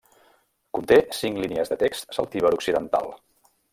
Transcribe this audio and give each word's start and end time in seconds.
Conté 0.77 0.97
cinc 1.17 1.37
línies 1.43 1.73
de 1.73 1.77
text 1.83 2.09
celtiber 2.19 2.53
occidental. 2.59 3.15